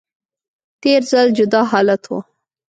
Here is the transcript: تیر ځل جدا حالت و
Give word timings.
تیر 0.81 1.01
ځل 1.11 1.27
جدا 1.37 1.61
حالت 1.71 2.03
و 2.09 2.13